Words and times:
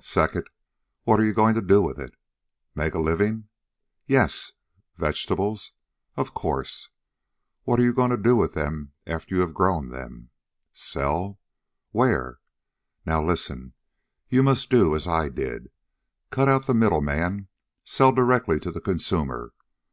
Second, 0.00 0.48
what 1.02 1.18
are 1.18 1.24
you 1.24 1.34
going 1.34 1.56
to 1.56 1.60
do 1.60 1.82
with 1.82 1.98
it? 1.98 2.14
Make 2.76 2.94
a 2.94 3.00
living? 3.00 3.48
Yes. 4.06 4.52
Vegetables? 4.98 5.72
Of 6.16 6.32
course. 6.32 6.90
What 7.64 7.80
are 7.80 7.82
you 7.82 7.92
going 7.92 8.12
to 8.12 8.16
do 8.16 8.36
with 8.36 8.54
them 8.54 8.92
after 9.04 9.34
you 9.34 9.40
have 9.40 9.52
grown 9.52 9.88
them? 9.88 10.30
Sell. 10.72 11.40
Where? 11.90 12.38
Now 13.04 13.20
listen. 13.20 13.72
You 14.28 14.44
must 14.44 14.70
do 14.70 14.94
as 14.94 15.08
I 15.08 15.28
did. 15.28 15.72
Cut 16.30 16.48
out 16.48 16.68
the 16.68 16.72
middle 16.74 17.02
man. 17.02 17.48
Sell 17.82 18.12
directly 18.12 18.60
to 18.60 18.70
the 18.70 18.80
consumer. 18.80 19.54